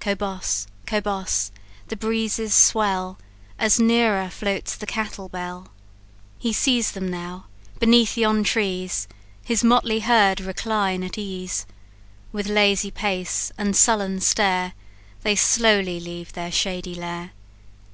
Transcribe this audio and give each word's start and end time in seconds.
Cobos! 0.00 0.66
cobos! 0.86 1.50
the 1.86 1.96
breezes 1.96 2.52
swell, 2.52 3.18
As 3.58 3.80
nearer 3.80 4.28
floats 4.28 4.76
the 4.76 4.84
cattle 4.84 5.30
bell. 5.30 5.68
"He 6.36 6.52
sees 6.52 6.90
them 6.92 7.08
now 7.08 7.46
beneath 7.78 8.14
yon 8.14 8.44
trees 8.44 9.08
His 9.42 9.64
motley 9.64 10.00
herd 10.00 10.42
recline 10.42 11.02
at 11.02 11.16
ease; 11.16 11.64
With 12.32 12.48
lazy 12.48 12.90
pace 12.90 13.50
and 13.56 13.74
sullen 13.74 14.20
stare, 14.20 14.74
They 15.22 15.34
slowly 15.36 15.98
leave 16.00 16.34
their 16.34 16.52
shady 16.52 16.94
lair. 16.94 17.30